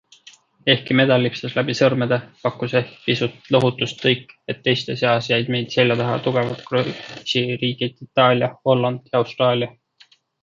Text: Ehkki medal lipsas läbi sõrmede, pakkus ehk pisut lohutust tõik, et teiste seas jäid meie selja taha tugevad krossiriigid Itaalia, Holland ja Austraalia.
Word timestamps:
Ehkki 0.73 0.95
medal 0.99 1.23
lipsas 1.25 1.51
läbi 1.57 1.73
sõrmede, 1.79 2.17
pakkus 2.45 2.71
ehk 2.79 2.95
pisut 3.09 3.51
lohutust 3.55 3.99
tõik, 4.07 4.33
et 4.53 4.63
teiste 4.69 4.95
seas 5.01 5.29
jäid 5.33 5.51
meie 5.55 5.69
selja 5.75 5.99
taha 5.99 6.15
tugevad 6.29 6.65
krossiriigid 6.71 8.01
Itaalia, 8.07 8.49
Holland 8.71 9.13
ja 9.13 9.21
Austraalia. 9.21 9.71